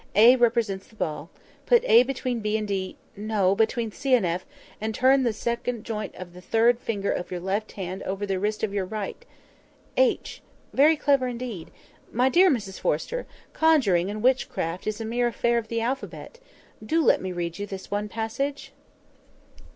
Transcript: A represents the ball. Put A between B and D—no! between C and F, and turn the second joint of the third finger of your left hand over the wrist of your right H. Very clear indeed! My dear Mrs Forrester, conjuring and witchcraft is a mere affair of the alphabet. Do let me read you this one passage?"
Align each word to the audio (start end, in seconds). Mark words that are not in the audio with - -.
A 0.15 0.35
represents 0.35 0.87
the 0.87 0.95
ball. 0.95 1.29
Put 1.67 1.83
A 1.85 2.01
between 2.01 2.39
B 2.39 2.57
and 2.57 2.67
D—no! 2.67 3.53
between 3.53 3.91
C 3.91 4.15
and 4.15 4.25
F, 4.25 4.47
and 4.81 4.95
turn 4.95 5.21
the 5.21 5.31
second 5.31 5.83
joint 5.83 6.15
of 6.15 6.33
the 6.33 6.41
third 6.41 6.79
finger 6.79 7.11
of 7.11 7.29
your 7.29 7.39
left 7.39 7.73
hand 7.73 8.01
over 8.01 8.25
the 8.25 8.39
wrist 8.39 8.63
of 8.63 8.73
your 8.73 8.83
right 8.85 9.23
H. 9.95 10.41
Very 10.73 10.95
clear 10.97 11.27
indeed! 11.27 11.69
My 12.11 12.29
dear 12.29 12.49
Mrs 12.49 12.79
Forrester, 12.79 13.27
conjuring 13.53 14.09
and 14.09 14.23
witchcraft 14.23 14.87
is 14.87 14.99
a 14.99 15.05
mere 15.05 15.27
affair 15.27 15.59
of 15.59 15.67
the 15.67 15.81
alphabet. 15.81 16.39
Do 16.83 17.03
let 17.03 17.21
me 17.21 17.31
read 17.31 17.59
you 17.59 17.67
this 17.67 17.91
one 17.91 18.09
passage?" 18.09 18.73